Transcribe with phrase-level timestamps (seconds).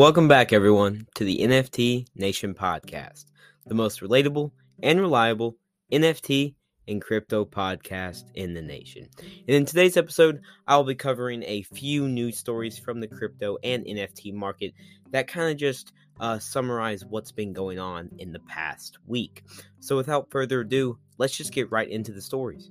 [0.00, 3.26] Welcome back, everyone, to the NFT Nation podcast,
[3.66, 4.50] the most relatable
[4.82, 5.58] and reliable
[5.92, 6.54] NFT
[6.88, 9.10] and crypto podcast in the nation.
[9.18, 13.84] And in today's episode, I'll be covering a few news stories from the crypto and
[13.84, 14.72] NFT market
[15.10, 19.44] that kind of just uh, summarize what's been going on in the past week.
[19.80, 22.70] So, without further ado, let's just get right into the stories.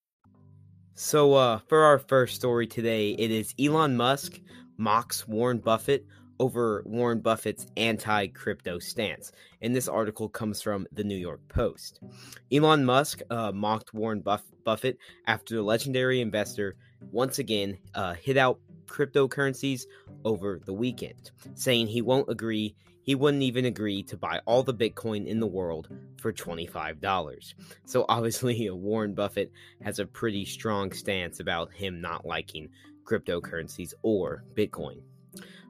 [1.03, 4.39] So, uh, for our first story today, it is Elon Musk
[4.77, 6.05] mocks Warren Buffett
[6.39, 9.31] over Warren Buffett's anti crypto stance.
[9.63, 12.01] And this article comes from the New York Post.
[12.51, 16.75] Elon Musk uh, mocked Warren Buff- Buffett after the legendary investor
[17.11, 19.87] once again uh, hit out cryptocurrencies
[20.23, 24.73] over the weekend, saying he won't agree he wouldn't even agree to buy all the
[24.73, 27.53] Bitcoin in the world for $25.
[27.85, 29.51] So obviously, Warren Buffett
[29.83, 32.69] has a pretty strong stance about him not liking
[33.03, 35.01] cryptocurrencies or Bitcoin.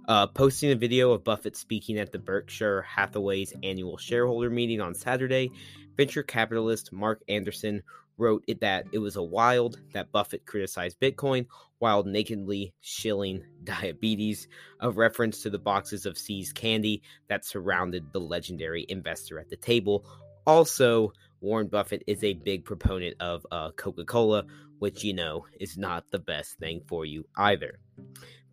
[0.07, 4.93] Uh, posting a video of Buffett speaking at the Berkshire Hathaway's annual shareholder meeting on
[4.93, 5.51] Saturday,
[5.95, 7.81] venture capitalist Marc Andreessen
[8.21, 11.47] wrote it that it was a wild that Buffett criticized Bitcoin
[11.79, 14.47] while nakedly shilling diabetes,
[14.79, 19.57] a reference to the boxes of seized candy that surrounded the legendary investor at the
[19.57, 20.05] table.
[20.45, 21.11] Also,
[21.41, 24.45] Warren Buffett is a big proponent of uh, Coca Cola,
[24.77, 27.79] which you know is not the best thing for you either.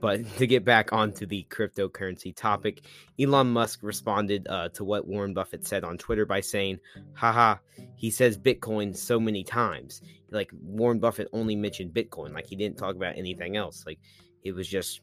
[0.00, 2.82] But to get back onto the cryptocurrency topic,
[3.18, 6.78] Elon Musk responded uh, to what Warren Buffett said on Twitter by saying,
[7.14, 7.56] haha,
[7.96, 10.00] he says Bitcoin so many times.
[10.30, 13.84] Like Warren Buffett only mentioned Bitcoin, like he didn't talk about anything else.
[13.86, 13.98] Like
[14.44, 15.00] it was just,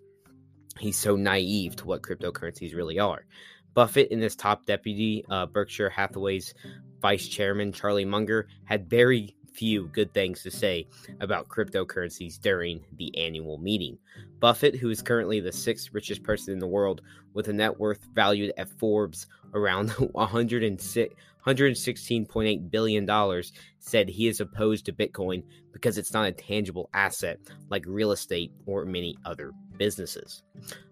[0.79, 3.25] he's so naive to what cryptocurrencies really are.
[3.73, 6.53] Buffett and his top deputy, uh, Berkshire Hathaway's
[7.01, 10.85] vice chairman, Charlie Munger, had very few good things to say
[11.21, 13.97] about cryptocurrencies during the annual meeting.
[14.39, 17.01] Buffett, who is currently the sixth richest person in the world
[17.33, 24.85] with a net worth valued at Forbes around 116.8 billion dollars, said he is opposed
[24.85, 27.39] to Bitcoin because it's not a tangible asset
[27.69, 30.43] like real estate or many other businesses.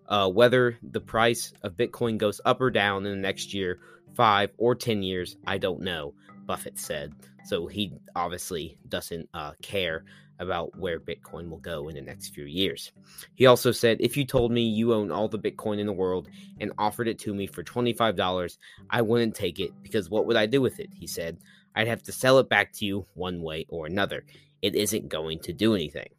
[0.07, 3.79] Uh, whether the price of Bitcoin goes up or down in the next year,
[4.15, 6.13] five or ten years, I don't know.
[6.45, 7.13] Buffett said.
[7.45, 10.05] So he obviously doesn't uh, care
[10.39, 12.91] about where Bitcoin will go in the next few years.
[13.35, 16.29] He also said, If you told me you own all the Bitcoin in the world
[16.59, 18.57] and offered it to me for $25,
[18.89, 20.89] I wouldn't take it because what would I do with it?
[20.93, 21.37] He said,
[21.75, 24.25] I'd have to sell it back to you one way or another.
[24.61, 26.09] It isn't going to do anything.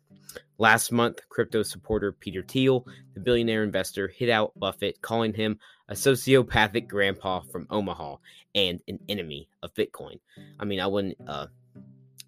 [0.58, 5.58] Last month, crypto supporter Peter Thiel, the billionaire investor, hit out Buffett, calling him
[5.88, 8.16] a sociopathic grandpa from Omaha
[8.54, 10.20] and an enemy of Bitcoin.
[10.58, 11.46] I mean, I wouldn't uh,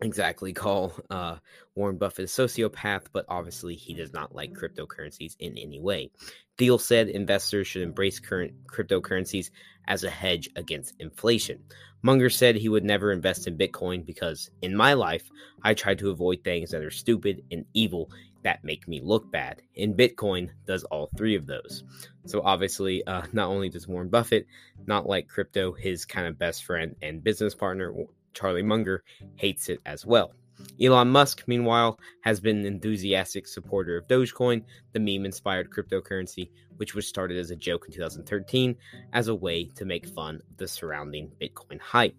[0.01, 1.37] exactly call uh,
[1.75, 6.11] Warren Buffett a sociopath, but obviously he does not like cryptocurrencies in any way.
[6.59, 9.51] Thiel said investors should embrace current cryptocurrencies
[9.89, 11.62] as a hedge against inflation.
[12.03, 15.29] Munger said he would never invest in Bitcoin because, in my life,
[15.62, 18.11] I try to avoid things that are stupid and evil
[18.43, 19.61] that make me look bad.
[19.77, 21.83] And Bitcoin does all three of those.
[22.27, 24.47] So, obviously, uh, not only does Warren Buffett
[24.87, 27.92] not like crypto, his kind of best friend and business partner,
[28.36, 29.03] Charlie Munger,
[29.36, 30.33] hates it as well.
[30.80, 34.62] Elon Musk, meanwhile, has been an enthusiastic supporter of Dogecoin,
[34.92, 38.77] the meme inspired cryptocurrency, which was started as a joke in 2013
[39.12, 42.16] as a way to make fun of the surrounding Bitcoin hype.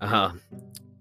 [0.00, 0.32] Uh,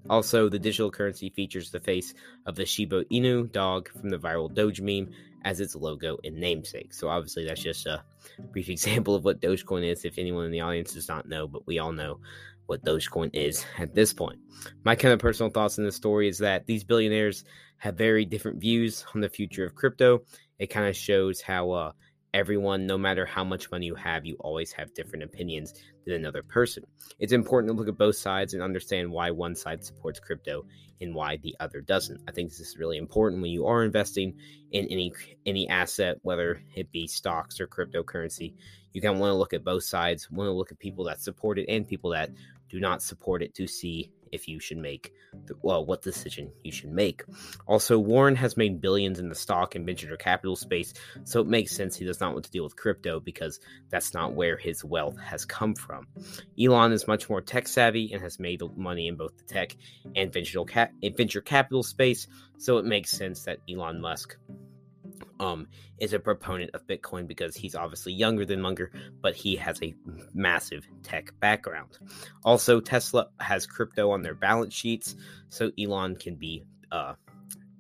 [0.10, 2.14] also, the digital currency features the face
[2.46, 5.10] of the Shiba Inu dog from the viral Doge meme
[5.46, 6.94] as its logo and namesake.
[6.94, 8.04] So, obviously, that's just a
[8.52, 11.68] brief example of what Dogecoin is if anyone in the audience does not know, but
[11.68, 12.20] we all know
[12.66, 14.40] what Dogecoin is at this point.
[14.84, 17.44] My kind of personal thoughts in this story is that these billionaires
[17.78, 20.22] have very different views on the future of crypto.
[20.60, 21.92] It kind of shows how uh,
[22.34, 25.74] everyone, no matter how much money you have, you always have different opinions
[26.06, 26.84] than another person.
[27.20, 30.66] It's important to look at both sides and understand why one side supports crypto
[31.02, 32.22] and why the other doesn't.
[32.28, 34.36] I think this is really important when you are investing
[34.72, 35.14] in any
[35.46, 38.54] any asset, whether it be stocks or cryptocurrency.
[38.94, 41.60] You can want to look at both sides, want to look at people that support
[41.60, 42.32] it and people that
[42.70, 45.14] do not support it to see if you should make
[45.46, 47.24] the, well what decision you should make.
[47.68, 50.94] Also, Warren has made billions in the stock and venture capital space,
[51.24, 53.60] so it makes sense he does not want to deal with crypto because
[53.90, 56.08] that's not where his wealth has come from.
[56.60, 59.76] Elon is much more tech savvy and has made money in both the tech
[60.16, 62.28] and venture, cap- venture capital space,
[62.58, 64.38] so it makes sense that Elon Musk
[65.40, 65.68] um,
[66.00, 68.92] is a proponent of Bitcoin because he's obviously younger than Munger,
[69.22, 69.94] but he has a
[70.34, 71.98] massive tech background.
[72.44, 75.16] Also, Tesla has crypto on their balance sheets,
[75.50, 77.14] so Elon can be uh,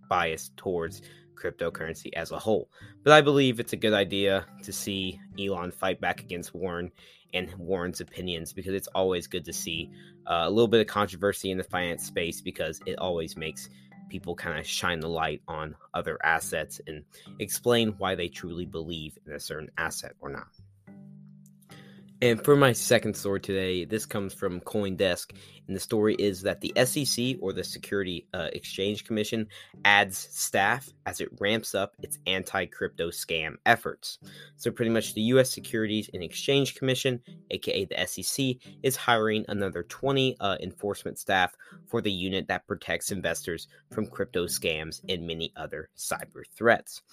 [0.10, 1.02] biased towards
[1.36, 2.70] cryptocurrency as a whole.
[3.04, 6.92] But I believe it's a good idea to see Elon fight back against Warren
[7.34, 9.90] and Warren's opinions because it's always good to see
[10.28, 13.70] uh, a little bit of controversy in the finance space because it always makes
[14.10, 17.04] people kind of shine the light on other assets and
[17.40, 20.48] explain why they truly believe in a certain asset or not.
[22.22, 25.32] And for my second story today, this comes from Coindesk,
[25.70, 29.48] and the story is that the SEC or the Security uh, Exchange Commission
[29.86, 34.18] adds staff as it ramps up its anti crypto scam efforts.
[34.58, 35.52] So, pretty much, the U.S.
[35.52, 37.22] Securities and Exchange Commission,
[37.52, 41.56] aka the SEC, is hiring another 20 uh, enforcement staff
[41.86, 47.04] for the unit that protects investors from crypto scams and many other cyber threats.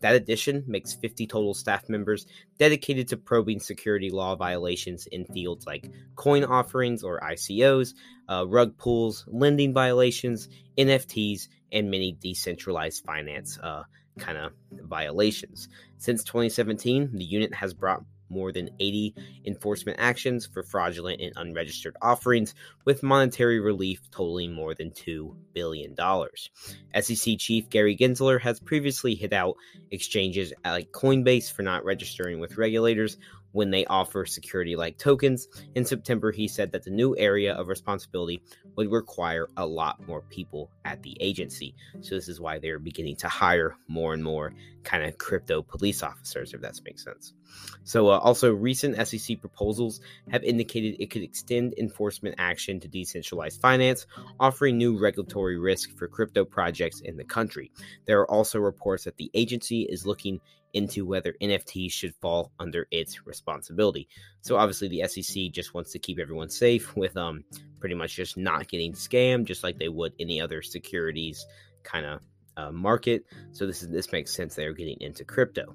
[0.00, 2.26] That addition makes 50 total staff members
[2.58, 7.92] dedicated to probing security law violations in fields like coin offerings or ICOs,
[8.28, 10.48] uh, rug pulls, lending violations,
[10.78, 13.84] NFTs, and many decentralized finance uh,
[14.18, 15.68] kind of violations.
[15.98, 19.14] Since 2017, the unit has brought more than 80
[19.44, 22.54] enforcement actions for fraudulent and unregistered offerings,
[22.84, 25.94] with monetary relief totaling more than $2 billion.
[27.00, 29.56] SEC Chief Gary Gensler has previously hit out
[29.90, 33.16] exchanges like Coinbase for not registering with regulators
[33.56, 35.48] when they offer security like tokens.
[35.74, 38.42] In September, he said that the new area of responsibility
[38.76, 41.74] would require a lot more people at the agency.
[42.02, 44.52] So, this is why they're beginning to hire more and more
[44.86, 47.34] kind of crypto police officers, if that makes sense.
[47.82, 50.00] So, uh, also, recent SEC proposals
[50.30, 54.06] have indicated it could extend enforcement action to decentralized finance,
[54.38, 57.72] offering new regulatory risk for crypto projects in the country.
[58.06, 60.40] There are also reports that the agency is looking
[60.72, 64.08] into whether NFTs should fall under its responsibility.
[64.42, 67.44] So obviously the SEC just wants to keep everyone safe with um
[67.80, 71.46] pretty much just not getting scammed just like they would any other securities
[71.82, 72.20] kind of
[72.56, 73.24] uh, market.
[73.52, 75.74] So this is this makes sense they're getting into crypto.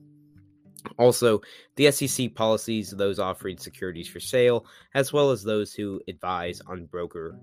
[0.97, 1.41] Also,
[1.75, 6.85] the SEC policies those offering securities for sale, as well as those who advise on
[6.85, 7.37] broker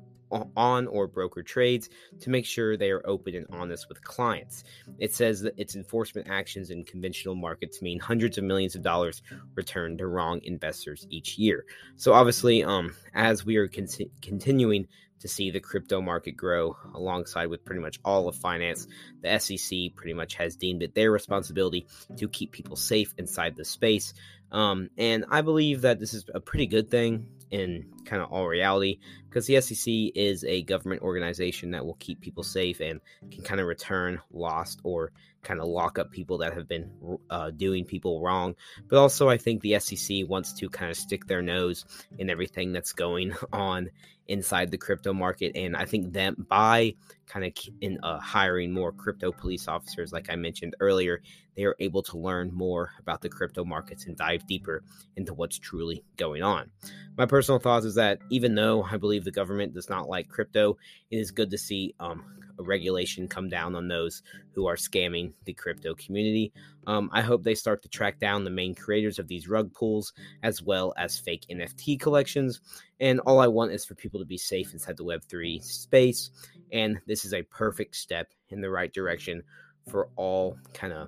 [0.56, 1.88] on or broker trades
[2.20, 4.64] to make sure they are open and honest with clients.
[4.98, 9.22] It says that its enforcement actions in conventional markets mean hundreds of millions of dollars
[9.54, 11.64] returned to wrong investors each year.
[11.96, 13.88] So obviously, um, as we are con-
[14.20, 14.86] continuing
[15.20, 18.86] to see the crypto market grow alongside with pretty much all of finance,
[19.22, 21.86] the SEC pretty much has deemed it their responsibility
[22.16, 24.14] to keep people safe inside the space.
[24.50, 28.46] Um, and I believe that this is a pretty good thing in kind of all
[28.46, 33.42] reality because the SEC is a government organization that will keep people safe and can
[33.42, 36.90] kind of return lost or kind of lock up people that have been
[37.30, 38.54] uh, doing people wrong.
[38.88, 41.84] But also, I think the SEC wants to kind of stick their nose
[42.18, 43.90] in everything that's going on
[44.26, 45.52] inside the crypto market.
[45.54, 46.94] And I think them by
[47.26, 51.22] kind of in uh, hiring more crypto police officers, like I mentioned earlier,
[51.56, 54.82] they are able to learn more about the crypto markets and dive deeper
[55.16, 56.70] into what's truly going on.
[57.16, 60.76] My personal thoughts is that even though I believe the government does not like crypto,
[61.12, 62.24] it is good to see um,
[62.58, 64.24] a regulation come down on those
[64.56, 66.52] who are scamming the crypto community.
[66.88, 70.12] Um, I hope they start to track down the main creators of these rug pulls
[70.42, 72.60] as well as fake NFT collections.
[72.98, 76.30] And all I want is for people to be safe inside the Web3 space.
[76.72, 79.44] And this is a perfect step in the right direction
[79.88, 81.06] for all kind of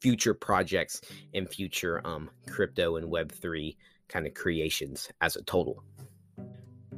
[0.00, 1.02] future projects
[1.34, 3.76] and future um, crypto and Web3
[4.08, 5.82] kind of creations as a total.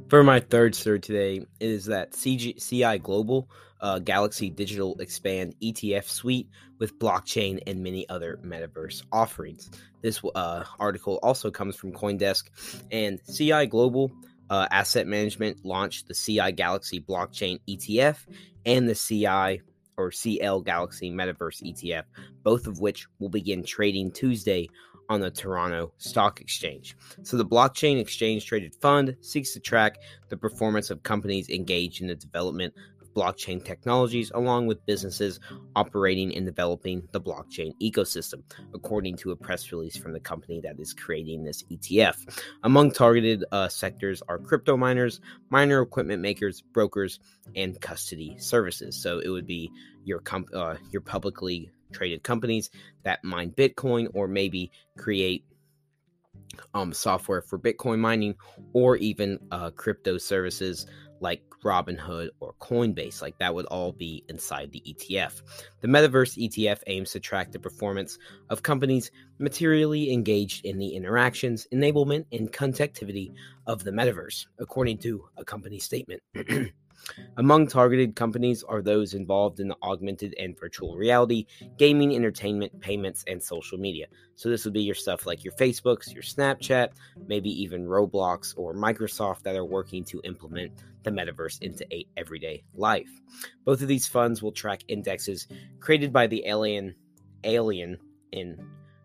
[0.09, 3.49] For my third story today is that CG, CI Global
[3.81, 6.49] uh, Galaxy Digital Expand ETF suite
[6.79, 9.69] with blockchain and many other metaverse offerings.
[10.01, 12.43] This uh, article also comes from CoinDesk,
[12.91, 14.11] and CI Global
[14.49, 18.17] uh, Asset Management launched the CI Galaxy Blockchain ETF
[18.65, 19.61] and the CI
[19.97, 22.03] or CL Galaxy Metaverse ETF,
[22.43, 24.69] both of which will begin trading Tuesday
[25.09, 26.95] on the Toronto Stock Exchange.
[27.23, 29.97] So, the blockchain exchange traded fund seeks to track
[30.29, 35.39] the performance of companies engaged in the development of blockchain technologies, along with businesses
[35.75, 38.43] operating and developing the blockchain ecosystem,
[38.73, 42.41] according to a press release from the company that is creating this ETF.
[42.63, 47.19] Among targeted uh, sectors are crypto miners, miner equipment makers, brokers,
[47.55, 48.95] and custody services.
[48.95, 49.71] So it would be
[50.03, 52.69] your comp- uh, your publicly traded companies
[53.03, 55.45] that mine Bitcoin or maybe create
[56.73, 58.35] um, software for Bitcoin mining
[58.73, 60.85] or even uh, crypto services
[61.21, 63.21] like Robinhood or Coinbase.
[63.21, 65.41] Like that would all be inside the ETF.
[65.81, 68.17] The Metaverse ETF aims to track the performance
[68.49, 73.33] of companies materially engaged in the interactions, enablement, and connectivity
[73.67, 76.21] of the metaverse, according to a company statement.
[77.37, 81.45] Among targeted companies are those involved in the augmented and virtual reality,
[81.77, 84.07] gaming, entertainment, payments, and social media.
[84.35, 86.89] So, this would be your stuff like your Facebooks, your Snapchat,
[87.27, 90.71] maybe even Roblox or Microsoft that are working to implement
[91.03, 91.85] the metaverse into
[92.17, 93.09] everyday life.
[93.65, 95.47] Both of these funds will track indexes
[95.79, 96.95] created by the Alien
[97.43, 97.97] Alien
[98.31, 98.57] in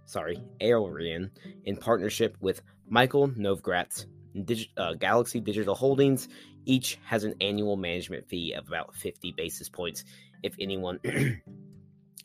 [0.06, 1.30] sorry, Alien
[1.64, 6.28] in partnership with Michael Novogratz Digi- uh, Galaxy Digital Holdings.
[6.66, 10.04] Each has an annual management fee of about 50 basis points.
[10.42, 11.00] If anyone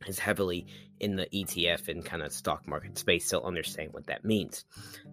[0.07, 0.65] is heavily
[0.99, 4.65] in the ETF and kind of stock market space, they'll understand what that means.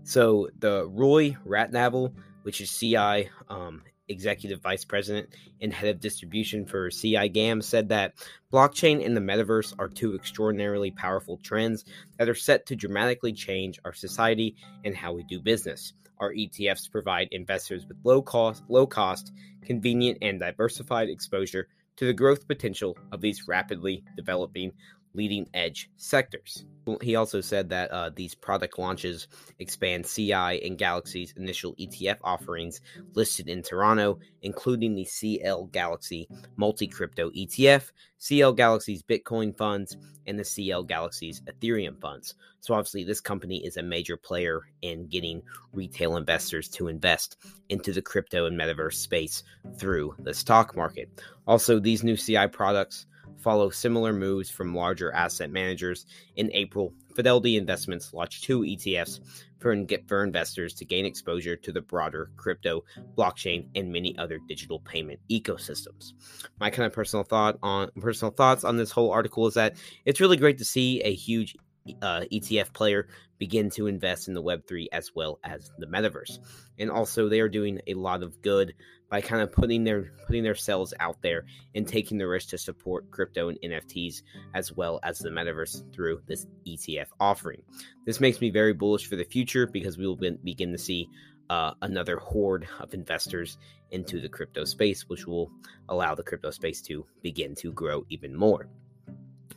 [0.02, 5.28] So the Roy Ratnavel, which is CI um, executive vice president
[5.60, 8.14] and head of distribution for CI GAM, said that
[8.52, 11.84] blockchain and the metaverse are two extraordinarily powerful trends
[12.18, 15.92] that are set to dramatically change our society and how we do business.
[16.20, 19.32] Our ETFs provide investors with low cost, low cost,
[19.62, 24.72] convenient, and diversified exposure to the growth potential of these rapidly developing
[25.18, 26.64] leading edge sectors.
[27.02, 29.26] He also said that uh, these product launches
[29.58, 32.80] expand CI and Galaxy's initial ETF offerings
[33.14, 39.96] listed in Toronto, including the CL Galaxy Multi Crypto ETF, CL Galaxy's Bitcoin funds,
[40.28, 42.36] and the CL Galaxy's Ethereum funds.
[42.60, 47.36] So, obviously, this company is a major player in getting retail investors to invest
[47.68, 49.42] into the crypto and metaverse space
[49.78, 51.08] through the stock market.
[51.46, 53.06] Also, these new CI products
[53.38, 56.06] follow similar moves from larger asset managers.
[56.36, 59.20] In April, Fidelity Investments launched two ETFs
[59.58, 59.74] for,
[60.06, 62.84] for investors to gain exposure to the broader crypto,
[63.16, 66.12] blockchain, and many other digital payment ecosystems.
[66.60, 70.20] My kind of personal thought on personal thoughts on this whole article is that it's
[70.20, 71.56] really great to see a huge
[72.02, 76.38] uh, ETF player begin to invest in the Web3 as well as the metaverse.
[76.78, 78.74] And also, they are doing a lot of good
[79.10, 83.10] by kind of putting their putting themselves out there and taking the risk to support
[83.10, 84.22] crypto and NFTs
[84.54, 87.62] as well as the metaverse through this ETF offering.
[88.04, 91.08] This makes me very bullish for the future because we will be, begin to see
[91.50, 93.56] uh, another horde of investors
[93.90, 95.50] into the crypto space, which will
[95.88, 98.68] allow the crypto space to begin to grow even more.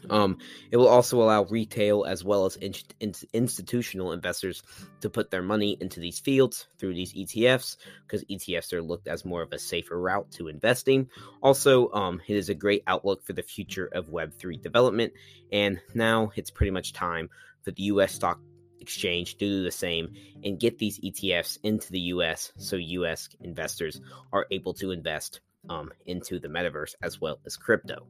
[0.10, 0.38] Um,
[0.72, 4.64] it will also allow retail as well as in, in, institutional investors
[5.02, 7.78] to put their money into these fields through these ETFs
[8.08, 11.10] because ETFs are looked as more of a safer route to investing.
[11.42, 15.14] Also, um, it is a great outlook for the future of Web3 development.
[15.52, 17.30] And now it's pretty much time
[17.64, 18.40] for the US stock
[18.80, 24.02] exchange to do the same and get these ETFs into the US so US investors
[24.34, 25.40] are able to invest
[25.70, 28.08] um, into the metaverse as well as crypto.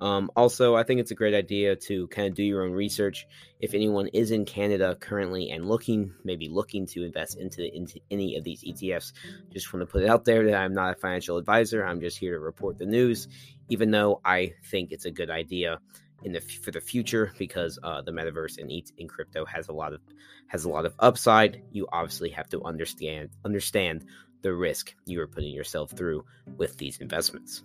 [0.00, 3.26] Um, also, I think it's a great idea to kind of do your own research.
[3.60, 8.36] If anyone is in Canada currently and looking, maybe looking to invest into, into any
[8.36, 9.12] of these ETFs,
[9.52, 11.84] just want to put it out there that I'm not a financial advisor.
[11.84, 13.28] I'm just here to report the news,
[13.68, 15.80] even though I think it's a good idea
[16.24, 19.92] in the for the future because uh, the metaverse and in crypto has a lot
[19.92, 20.00] of
[20.46, 21.62] has a lot of upside.
[21.72, 24.04] You obviously have to understand understand
[24.42, 26.24] the risk you are putting yourself through
[26.56, 27.62] with these investments.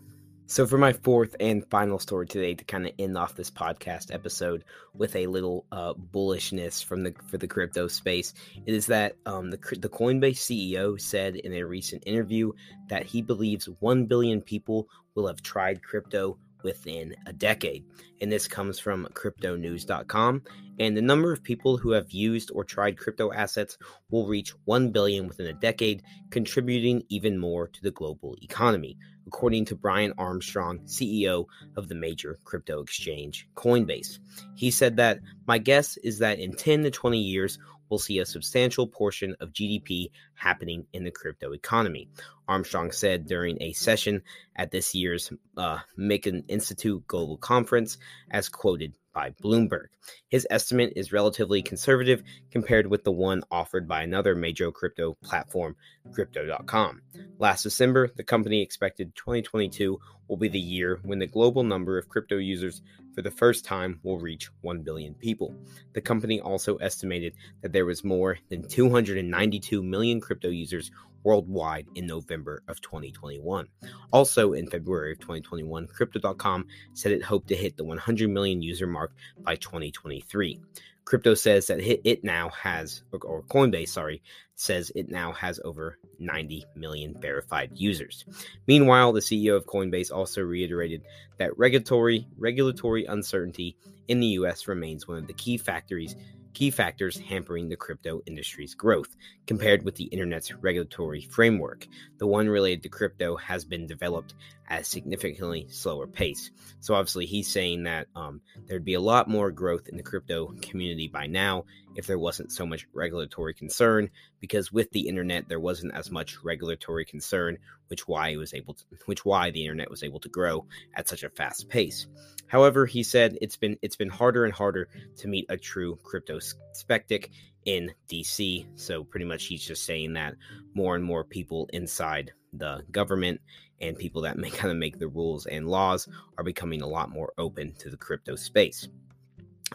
[0.49, 4.13] So, for my fourth and final story today, to kind of end off this podcast
[4.13, 8.33] episode with a little uh, bullishness from the for the crypto space,
[8.65, 12.53] it is that um, the the Coinbase CEO said in a recent interview
[12.87, 17.85] that he believes one billion people will have tried crypto within a decade.
[18.19, 20.41] And this comes from cryptonews.com.
[20.79, 23.77] And the number of people who have used or tried crypto assets
[24.11, 28.97] will reach 1 billion within a decade, contributing even more to the global economy,
[29.27, 31.45] according to Brian Armstrong, CEO
[31.77, 34.19] of the major crypto exchange Coinbase.
[34.55, 37.59] He said that my guess is that in 10 to 20 years,
[37.89, 42.09] will see a substantial portion of GDP happening in the crypto economy.
[42.47, 44.21] Armstrong said during a session
[44.55, 47.97] at this year's uh, Milken Institute Global Conference,
[48.31, 49.87] as quoted by Bloomberg.
[50.29, 55.75] His estimate is relatively conservative compared with the one offered by another major crypto platform,
[56.13, 57.01] Crypto.com.
[57.39, 62.09] Last December, the company expected 2022 will be the year when the global number of
[62.09, 62.83] crypto users
[63.17, 65.55] for the first time will reach 1 billion people.
[65.93, 67.33] The company also estimated
[67.63, 70.91] that there was more than 292 million crypto users
[71.23, 73.69] worldwide in November of 2021.
[74.11, 78.85] Also in February of 2021, Crypto.com said it hoped to hit the 100 million user
[78.85, 80.61] mark by 2023.
[81.07, 84.21] Crypto says that it now has, or Coinbase, sorry,
[84.55, 88.25] says it now has over 90 million verified users.
[88.67, 91.03] Meanwhile, the CEO of Coinbase also reiterated
[91.37, 93.77] that regulatory regulatory uncertainty
[94.09, 96.13] in the US remains one of the key factors
[96.57, 101.85] key factors hampering the crypto industry's growth compared with the internet's regulatory framework.
[102.17, 104.33] The one related to crypto has been developed
[104.67, 106.49] at a significantly slower pace.
[106.79, 110.51] So, obviously, he's saying that um, there'd be a lot more growth in the crypto
[110.63, 114.09] community by now if there wasn't so much regulatory concern,
[114.39, 118.73] because with the internet, there wasn't as much regulatory concern, which why it was able
[118.73, 122.07] to, which why the internet was able to grow at such a fast pace.
[122.47, 124.87] However, he said it's been it's been harder and harder
[125.17, 126.39] to meet a true crypto
[126.73, 127.31] skeptic
[127.65, 128.65] in DC.
[128.75, 130.35] So pretty much he's just saying that
[130.73, 133.41] more and more people inside the government
[133.81, 137.09] and people that may kind of make the rules and laws are becoming a lot
[137.09, 138.87] more open to the crypto space.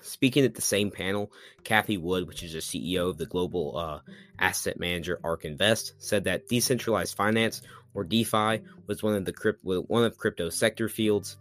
[0.00, 1.30] Speaking at the same panel,
[1.64, 4.00] Cathie Wood, which is the CEO of the global uh,
[4.38, 7.60] asset manager ARK Invest, said that decentralized finance
[7.92, 11.36] or DeFi was one of the crypt- one of crypto sector fields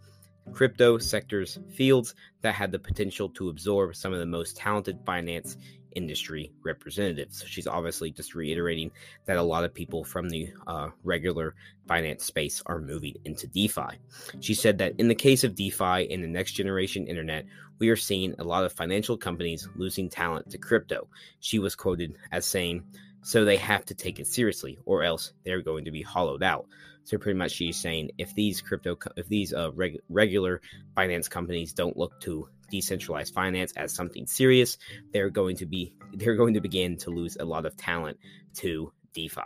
[0.52, 5.56] crypto sectors fields that had the potential to absorb some of the most talented finance
[5.94, 7.38] industry representatives.
[7.38, 8.90] So she's obviously just reiterating
[9.26, 11.54] that a lot of people from the uh, regular
[11.86, 13.98] finance space are moving into DeFi.
[14.40, 17.44] She said that in the case of DeFi and the next generation internet,
[17.78, 21.08] we are seeing a lot of financial companies losing talent to crypto.
[21.40, 22.84] She was quoted as saying,
[23.22, 26.66] so they have to take it seriously, or else they're going to be hollowed out.
[27.04, 30.60] So pretty much, she's saying if these crypto, if these uh, reg- regular
[30.94, 34.78] finance companies don't look to decentralized finance as something serious,
[35.12, 38.18] they're going to be they're going to begin to lose a lot of talent
[38.54, 39.40] to DeFi.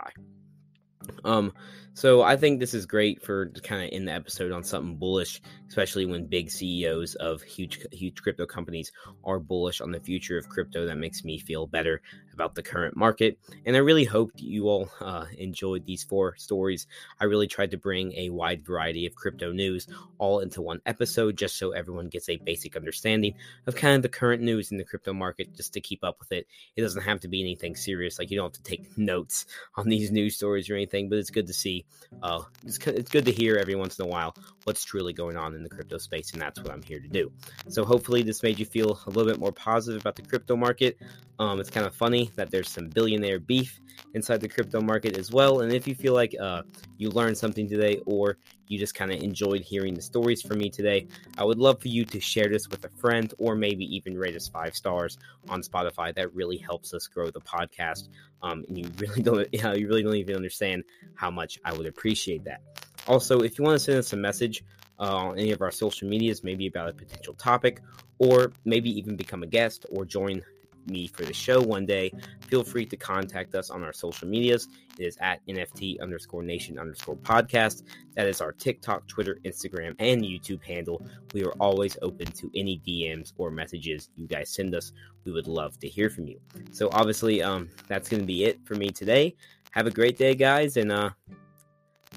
[1.23, 1.53] Um,
[1.93, 5.41] so I think this is great for kind of in the episode on something bullish,
[5.67, 8.91] especially when big CEOs of huge huge crypto companies
[9.23, 10.85] are bullish on the future of crypto.
[10.85, 12.01] That makes me feel better
[12.37, 13.39] about the current market.
[13.65, 16.85] And I really hope you all uh, enjoyed these four stories.
[17.19, 19.87] I really tried to bring a wide variety of crypto news
[20.19, 23.33] all into one episode, just so everyone gets a basic understanding
[23.65, 26.31] of kind of the current news in the crypto market, just to keep up with
[26.31, 26.45] it.
[26.75, 29.89] It doesn't have to be anything serious, like you don't have to take notes on
[29.89, 31.85] these news stories or anything, but it's good to see
[32.21, 35.55] uh, it's, it's good to hear every once in a while what's truly going on
[35.55, 37.31] in the crypto space, and that's what I'm here to do.
[37.69, 40.97] So hopefully this made you feel a little bit more positive about the crypto market.
[41.39, 43.79] Um, it's kind of funny that there's some billionaire beef
[44.13, 45.61] inside the crypto market as well.
[45.61, 46.63] And if you feel like uh,
[46.97, 48.37] you learned something today or
[48.67, 51.87] you just kind of enjoyed hearing the stories from me today, I would love for
[51.87, 55.17] you to share this with a friend or maybe even rate us five stars
[55.49, 56.13] on Spotify.
[56.13, 58.09] That really helps us grow the podcast.
[58.41, 60.83] Um, and you really don't, you, know, you really don't even understand
[61.15, 62.61] how much I would appreciate that.
[63.07, 64.63] Also, if you want to send us a message
[64.99, 67.81] uh, on any of our social medias, maybe about a potential topic,
[68.19, 70.41] or maybe even become a guest or join
[70.89, 72.11] me for the show one day,
[72.47, 74.67] feel free to contact us on our social medias.
[74.99, 77.83] It is at NFT underscore nation underscore podcast.
[78.15, 81.05] That is our TikTok, Twitter, Instagram, and YouTube handle.
[81.33, 84.91] We are always open to any DMs or messages you guys send us.
[85.25, 86.39] We would love to hear from you.
[86.71, 89.35] So obviously, um, that's going to be it for me today.
[89.71, 91.11] Have a great day, guys, and uh,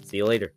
[0.05, 0.53] see you later.